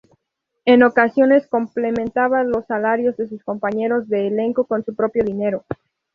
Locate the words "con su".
4.65-4.95